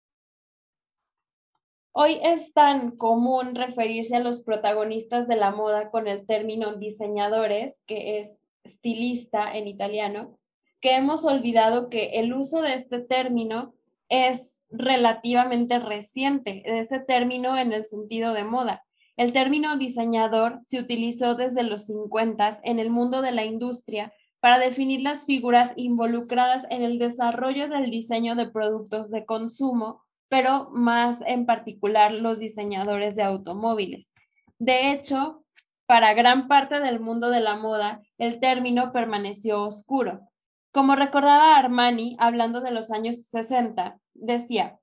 [1.93, 7.83] Hoy es tan común referirse a los protagonistas de la moda con el término diseñadores,
[7.87, 10.35] que es estilista en italiano,
[10.81, 13.75] que hemos olvidado que el uso de este término
[14.09, 18.85] es relativamente reciente, ese término en el sentido de moda.
[19.17, 24.13] El término diseñador se utilizó desde los 50 en el mundo de la industria
[24.47, 30.71] para definir las figuras involucradas en el desarrollo del diseño de productos de consumo pero
[30.71, 34.15] más en particular los diseñadores de automóviles.
[34.61, 35.43] De hecho,
[35.87, 40.21] para gran parte del mundo de la moda, el término permaneció oscuro.
[40.71, 44.79] Como recordaba Armani, hablando de los años 60, decía,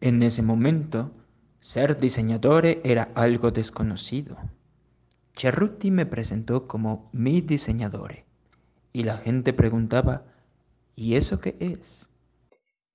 [0.00, 1.10] En ese momento,
[1.58, 4.36] ser diseñador era algo desconocido.
[5.36, 8.23] Cerruti me presentó como mi diseñador
[8.94, 10.22] y la gente preguntaba,
[10.94, 12.08] ¿y eso qué es?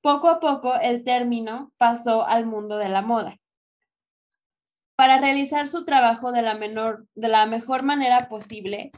[0.01, 3.35] Poco a poco el término pasó al mundo de la moda.
[4.95, 8.91] Para realizar su trabajo de la, menor, de la mejor manera posible,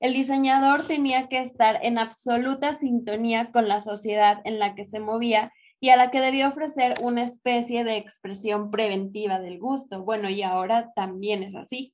[0.00, 4.98] el diseñador tenía que estar en absoluta sintonía con la sociedad en la que se
[4.98, 10.02] movía y a la que debía ofrecer una especie de expresión preventiva del gusto.
[10.02, 11.92] Bueno, y ahora también es así.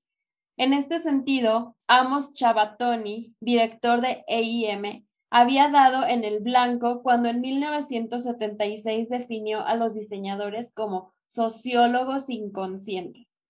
[0.57, 7.41] En este sentido, Amos Chabatoni, director de EIM, había dado en el blanco cuando en
[7.41, 13.41] 1976 definió a los diseñadores como sociólogos inconscientes.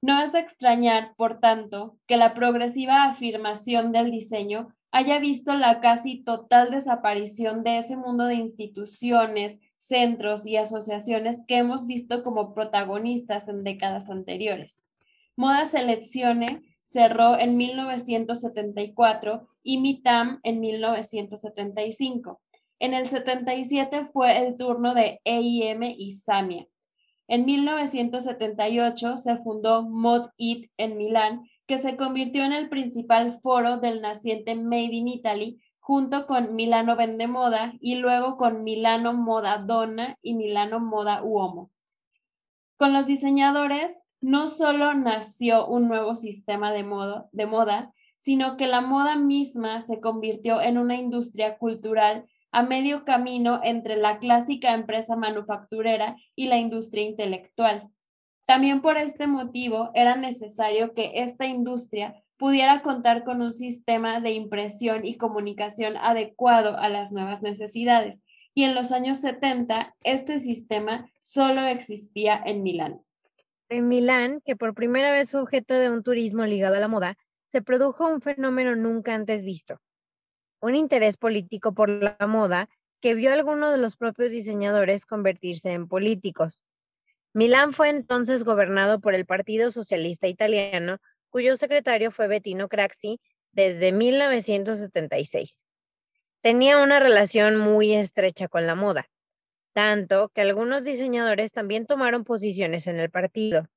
[0.00, 6.22] No es extrañar, por tanto, que la progresiva afirmación del diseño haya visto la casi
[6.22, 13.48] total desaparición de ese mundo de instituciones, centros y asociaciones que hemos visto como protagonistas
[13.48, 14.86] en décadas anteriores.
[15.36, 22.40] Moda Seleccione cerró en 1974 y MITAM en 1975.
[22.78, 26.66] En el 77 fue el turno de EIM y Samia.
[27.28, 33.78] En 1978 se fundó Mod It en Milán, que se convirtió en el principal foro
[33.78, 39.58] del naciente Made in Italy, junto con Milano Vende Moda y luego con Milano Moda
[39.58, 41.70] Donna y Milano Moda Uomo.
[42.76, 46.86] Con los diseñadores no solo nació un nuevo sistema de,
[47.32, 53.04] de moda, sino que la moda misma se convirtió en una industria cultural a medio
[53.04, 57.88] camino entre la clásica empresa manufacturera y la industria intelectual.
[58.46, 64.32] También por este motivo era necesario que esta industria pudiera contar con un sistema de
[64.32, 68.24] impresión y comunicación adecuado a las nuevas necesidades.
[68.54, 73.00] Y en los años 70, este sistema solo existía en Milán.
[73.72, 77.16] En Milán, que por primera vez fue objeto de un turismo ligado a la moda,
[77.46, 79.80] se produjo un fenómeno nunca antes visto.
[80.60, 82.68] Un interés político por la moda
[83.00, 86.62] que vio a algunos de los propios diseñadores convertirse en políticos.
[87.32, 90.98] Milán fue entonces gobernado por el Partido Socialista Italiano,
[91.30, 93.20] cuyo secretario fue Bettino Craxi
[93.52, 95.64] desde 1976.
[96.42, 99.08] Tenía una relación muy estrecha con la moda
[99.72, 103.68] tanto que algunos diseñadores también tomaron posiciones en el partido.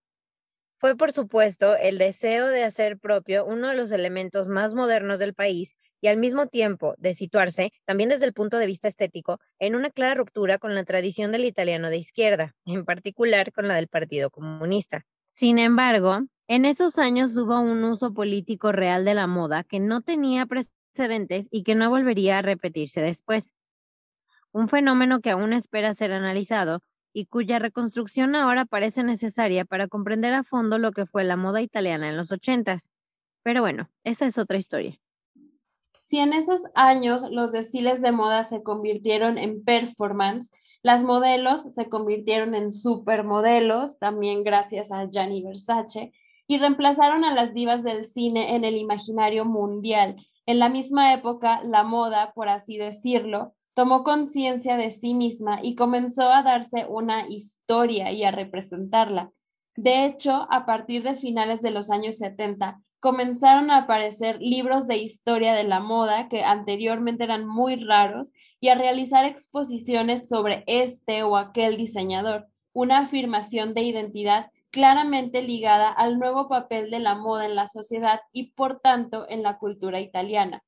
[0.78, 5.34] Fue, por supuesto, el deseo de hacer propio uno de los elementos más modernos del
[5.34, 9.76] país y al mismo tiempo de situarse, también desde el punto de vista estético, en
[9.76, 13.88] una clara ruptura con la tradición del italiano de izquierda, en particular con la del
[13.88, 15.06] Partido Comunista.
[15.32, 20.02] Sin embargo, en esos años hubo un uso político real de la moda que no
[20.02, 23.54] tenía precedentes y que no volvería a repetirse después
[24.56, 26.80] un fenómeno que aún espera ser analizado
[27.12, 31.62] y cuya reconstrucción ahora parece necesaria para comprender a fondo lo que fue la moda
[31.62, 32.90] italiana en los ochentas.
[33.44, 34.98] Pero bueno, esa es otra historia.
[36.02, 40.52] Si en esos años los desfiles de moda se convirtieron en performance,
[40.82, 46.14] las modelos se convirtieron en supermodelos, también gracias a Gianni Versace,
[46.48, 50.16] y reemplazaron a las divas del cine en el imaginario mundial.
[50.46, 55.76] En la misma época, la moda, por así decirlo, tomó conciencia de sí misma y
[55.76, 59.32] comenzó a darse una historia y a representarla.
[59.76, 64.98] De hecho, a partir de finales de los años 70, comenzaron a aparecer libros de
[64.98, 71.24] historia de la moda que anteriormente eran muy raros y a realizar exposiciones sobre este
[71.24, 77.46] o aquel diseñador, una afirmación de identidad claramente ligada al nuevo papel de la moda
[77.46, 80.64] en la sociedad y por tanto en la cultura italiana.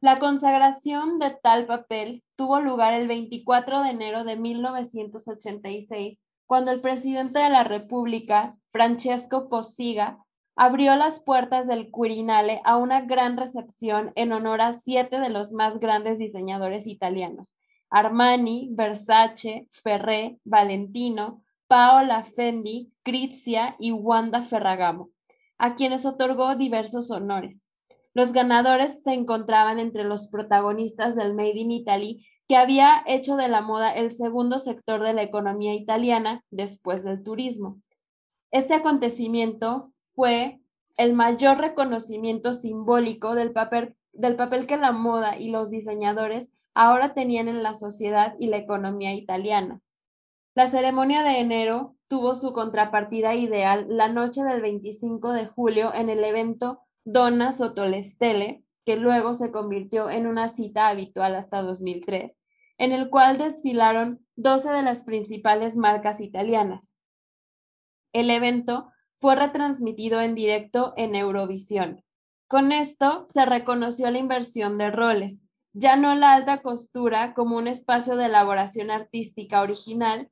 [0.00, 6.80] La consagración de tal papel tuvo lugar el 24 de enero de 1986, cuando el
[6.80, 10.24] presidente de la República, Francesco Cossiga,
[10.54, 15.52] abrió las puertas del Quirinale a una gran recepción en honor a siete de los
[15.52, 17.58] más grandes diseñadores italianos,
[17.90, 25.10] Armani, Versace, Ferré, Valentino, Paola Fendi, Crizia y Wanda Ferragamo,
[25.58, 27.67] a quienes otorgó diversos honores.
[28.18, 33.46] Los ganadores se encontraban entre los protagonistas del Made in Italy, que había hecho de
[33.46, 37.80] la moda el segundo sector de la economía italiana después del turismo.
[38.50, 40.60] Este acontecimiento fue
[40.96, 43.94] el mayor reconocimiento simbólico del papel,
[44.66, 49.92] que la moda y los diseñadores ahora tenían en la sociedad y la economía italianas.
[50.56, 56.08] La ceremonia de enero tuvo su contrapartida ideal la noche del 25 de julio en
[56.08, 62.44] el evento Donna Sotolestele, que luego se convirtió en una cita habitual hasta 2003,
[62.78, 66.96] en el cual desfilaron 12 de las principales marcas italianas.
[68.12, 72.04] El evento fue retransmitido en directo en Eurovisión.
[72.46, 77.68] Con esto se reconoció la inversión de roles, ya no la alta costura como un
[77.68, 80.30] espacio de elaboración artística original,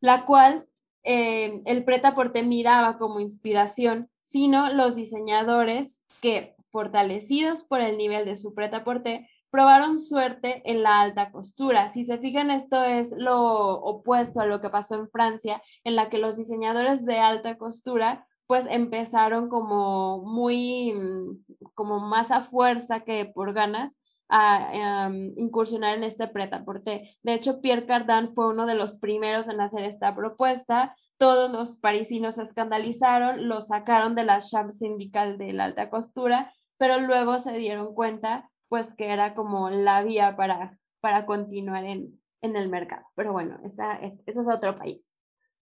[0.00, 0.68] la cual
[1.02, 8.26] eh, el preta porte miraba como inspiración, sino los diseñadores que, fortalecidos por el nivel
[8.26, 11.88] de su preta-porter, probaron suerte en la alta costura.
[11.88, 16.10] Si se fijan, esto es lo opuesto a lo que pasó en Francia, en la
[16.10, 23.00] que los diseñadores de alta costura pues empezaron como muy, mm, como más a fuerza
[23.04, 23.96] que por ganas
[24.28, 27.08] a em, incursionar en este preta-porter.
[27.22, 31.78] De hecho, Pierre Cardin fue uno de los primeros en hacer esta propuesta todos los
[31.78, 37.38] parisinos se escandalizaron, lo sacaron de la chambre sindical de la alta costura, pero luego
[37.38, 42.68] se dieron cuenta pues que era como la vía para, para continuar en, en el
[42.68, 43.06] mercado.
[43.16, 45.10] Pero bueno, esa es, ese es otro país.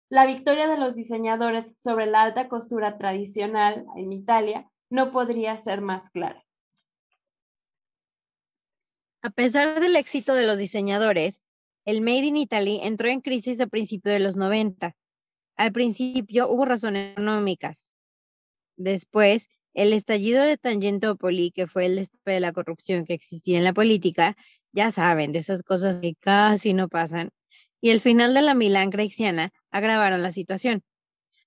[0.09, 5.81] La victoria de los diseñadores sobre la alta costura tradicional en Italia no podría ser
[5.81, 6.43] más clara.
[9.21, 11.45] A pesar del éxito de los diseñadores,
[11.85, 14.95] el Made in Italy entró en crisis a principios de los 90
[15.55, 17.91] al principio hubo razones económicas.
[18.77, 23.63] Después, el estallido de Tangentopoli, que fue el destape de la corrupción que existía en
[23.63, 24.35] la política,
[24.71, 27.31] ya saben, de esas cosas que casi no pasan,
[27.81, 30.83] y el final de la Milán Creixiana agravaron la situación.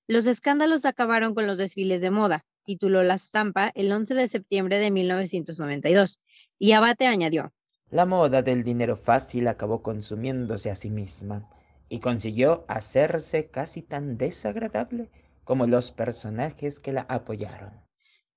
[0.07, 4.79] Los escándalos acabaron con los desfiles de moda, tituló La Stampa el 11 de septiembre
[4.79, 6.21] de 1992,
[6.59, 7.53] y Abate añadió.
[7.91, 11.49] La moda del dinero fácil acabó consumiéndose a sí misma
[11.89, 15.11] y consiguió hacerse casi tan desagradable
[15.45, 17.73] como los personajes que la apoyaron.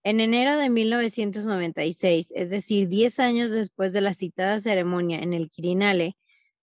[0.04, 5.50] En enero de 1996, es decir, 10 años después de la citada ceremonia en el
[5.50, 6.18] Quirinale,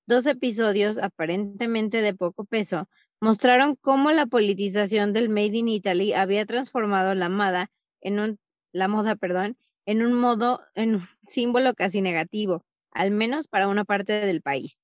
[0.07, 2.89] dos episodios aparentemente de poco peso
[3.21, 7.71] mostraron cómo la politización del Made in Italy había transformado la moda
[8.01, 8.39] en un,
[8.73, 9.55] moda,
[9.87, 14.81] un modo, en un símbolo casi negativo, al menos para una parte del país.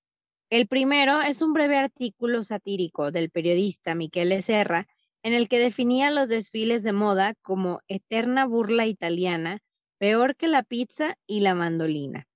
[0.54, 4.86] El primero es un breve artículo satírico del periodista Michele Serra,
[5.24, 9.58] en el que definía los desfiles de moda como eterna burla italiana,
[9.98, 12.28] peor que la pizza y la mandolina.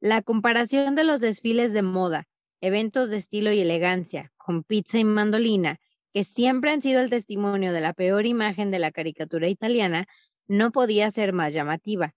[0.00, 2.26] La comparación de los desfiles de moda,
[2.60, 5.78] eventos de estilo y elegancia, con pizza y mandolina,
[6.12, 10.08] que siempre han sido el testimonio de la peor imagen de la caricatura italiana,
[10.48, 12.16] no podía ser más llamativa.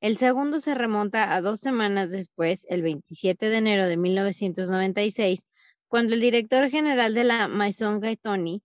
[0.00, 5.44] El segundo se remonta a dos semanas después, el 27 de enero de 1996,
[5.88, 8.62] cuando el director general de la Maison Gaetoni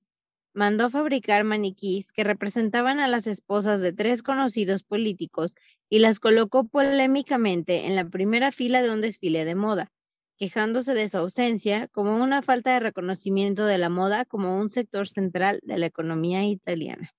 [0.53, 5.55] mandó fabricar maniquís que representaban a las esposas de tres conocidos políticos
[5.89, 9.91] y las colocó polémicamente en la primera fila de un desfile de moda.
[10.37, 15.07] quejándose de su ausencia como una falta de reconocimiento de la moda como un sector
[15.07, 17.13] central de la economía italiana.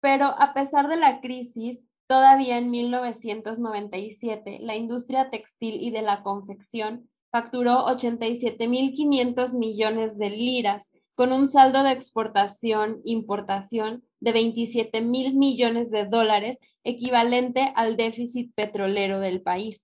[0.00, 6.22] Pero a pesar de la crisis, todavía en 1997, la industria textil y de la
[6.22, 15.90] confección facturó 87.500 millones de liras, con un saldo de exportación-importación de 27 mil millones
[15.90, 19.82] de dólares, equivalente al déficit petrolero del país.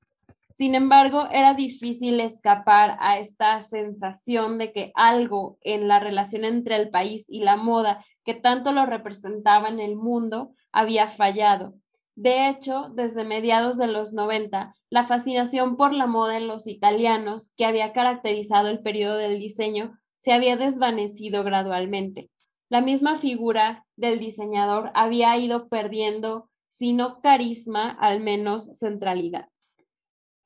[0.55, 6.77] Sin embargo, era difícil escapar a esta sensación de que algo en la relación entre
[6.77, 11.75] el país y la moda, que tanto lo representaba en el mundo, había fallado.
[12.15, 17.55] De hecho, desde mediados de los 90, la fascinación por la moda en los italianos,
[17.57, 22.31] que había caracterizado el periodo del diseño, se había desvanecido gradualmente.
[22.69, 29.49] La misma figura del diseñador había ido perdiendo, si no carisma, al menos centralidad.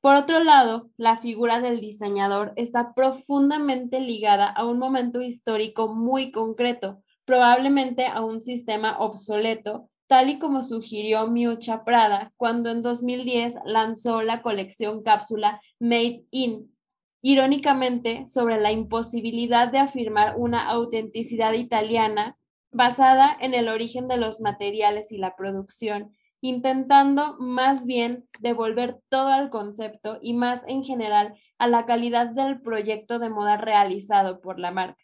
[0.01, 6.31] Por otro lado, la figura del diseñador está profundamente ligada a un momento histórico muy
[6.31, 13.55] concreto, probablemente a un sistema obsoleto, tal y como sugirió Miucha Prada cuando en 2010
[13.65, 16.75] lanzó la colección cápsula Made in,
[17.21, 22.37] irónicamente sobre la imposibilidad de afirmar una autenticidad italiana
[22.71, 29.29] basada en el origen de los materiales y la producción intentando más bien devolver todo
[29.29, 34.59] al concepto y más en general a la calidad del proyecto de moda realizado por
[34.59, 35.03] la marca.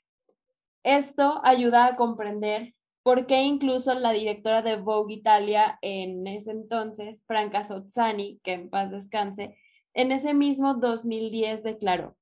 [0.84, 7.26] Esto ayuda a comprender por qué incluso la directora de Vogue Italia en ese entonces,
[7.28, 9.58] Franca Sozzani, que en paz descanse,
[9.93, 12.16] en ese mismo 2010 declaró,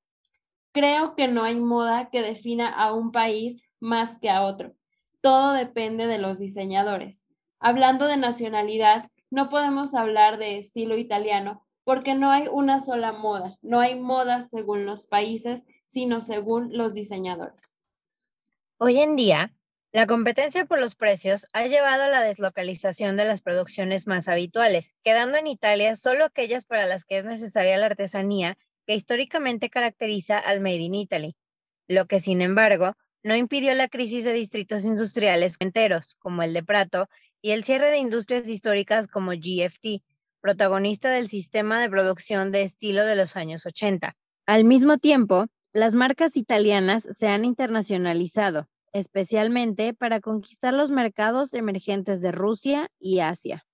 [0.72, 4.74] creo que no hay moda que defina a un país más que a otro.
[5.22, 7.28] Todo depende de los diseñadores.
[7.60, 13.58] Hablando de nacionalidad, no podemos hablar de estilo italiano porque no hay una sola moda,
[13.62, 17.90] no hay modas según los países, sino según los diseñadores.
[18.78, 19.54] Hoy en día,
[19.94, 24.96] la competencia por los precios ha llevado a la deslocalización de las producciones más habituales,
[25.04, 30.40] quedando en Italia solo aquellas para las que es necesaria la artesanía que históricamente caracteriza
[30.40, 31.36] al Made in Italy,
[31.90, 36.64] lo que sin embargo no impidió la crisis de distritos industriales enteros, como el de
[36.64, 37.10] Prato,
[37.42, 40.04] y el cierre de industrias históricas como GFT,
[40.40, 44.16] protagonista del sistema de producción de estilo de los años 80.
[44.46, 52.22] Al mismo tiempo, las marcas italianas se han internacionalizado, especialmente para conquistar los mercados emergentes
[52.22, 53.66] de Rusia y Asia.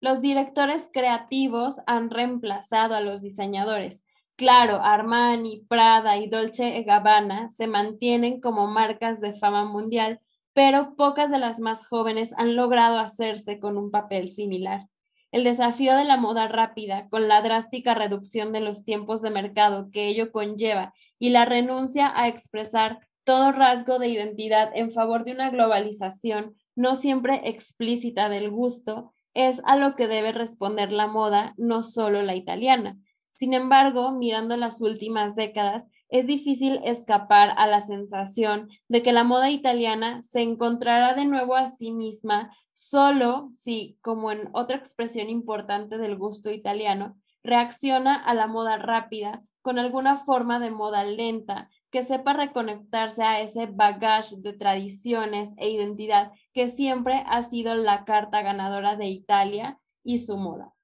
[0.00, 7.66] Los directores creativos han reemplazado a los diseñadores, Claro, Armani, Prada y Dolce Gabbana se
[7.66, 10.20] mantienen como marcas de fama mundial,
[10.52, 14.88] pero pocas de las más jóvenes han logrado hacerse con un papel similar.
[15.32, 19.88] El desafío de la moda rápida, con la drástica reducción de los tiempos de mercado
[19.90, 25.32] que ello conlleva y la renuncia a expresar todo rasgo de identidad en favor de
[25.32, 31.52] una globalización no siempre explícita del gusto, es a lo que debe responder la moda,
[31.56, 32.96] no solo la italiana.
[33.32, 39.24] Sin embargo, mirando las últimas décadas, es difícil escapar a la sensación de que la
[39.24, 45.30] moda italiana se encontrará de nuevo a sí misma solo si, como en otra expresión
[45.30, 51.70] importante del gusto italiano, reacciona a la moda rápida con alguna forma de moda lenta
[51.96, 58.04] que sepa reconectarse a ese bagaje de tradiciones e identidad que siempre ha sido la
[58.04, 60.74] carta ganadora de Italia y su moda.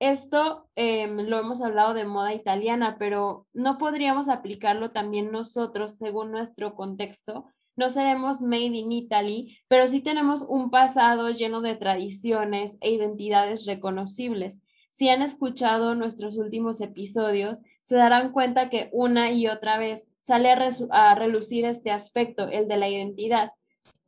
[0.00, 6.32] Esto em, lo hemos hablado de moda italiana, pero no podríamos aplicarlo también nosotros según
[6.32, 7.44] nuestro contexto.
[7.76, 13.64] No seremos made in Italy, pero sí tenemos un pasado lleno de tradiciones e identidades
[13.64, 14.60] reconocibles.
[14.90, 20.54] Si han escuchado nuestros últimos episodios, se darán cuenta que una y otra vez sale
[20.90, 23.50] a, relucir este aspecto, el de la identidad.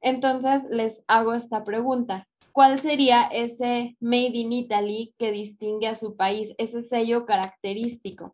[0.01, 2.29] Entonces les hago esta pregunta.
[2.53, 8.31] ¿Cuál sería ese Made in Italy que distingue a su país, ese sello característico?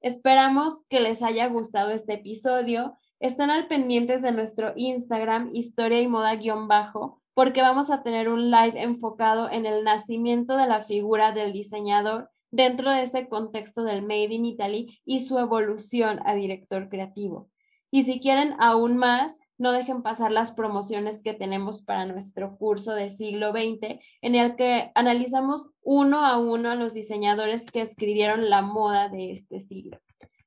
[0.00, 2.96] Esperamos que les haya gustado este episodio.
[3.20, 8.80] Están al pendientes de nuestro Instagram, historia y moda-bajo, porque vamos a tener un live
[8.80, 14.34] enfocado en el nacimiento de la figura del diseñador dentro de este contexto del Made
[14.34, 17.48] in Italy y su evolución a director creativo.
[17.90, 22.94] Y si quieren aún más, no dejen pasar las promociones que tenemos para nuestro curso
[22.94, 28.48] de siglo XX, en el que analizamos uno a uno a los diseñadores que escribieron
[28.48, 29.98] la moda de este siglo.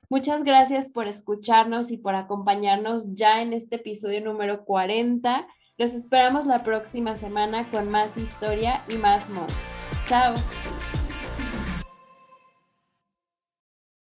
[0.09, 5.47] Muchas gracias por escucharnos y por acompañarnos ya en este episodio número 40.
[5.77, 9.53] Los esperamos la próxima semana con más historia y más moda.
[10.05, 10.35] Chao.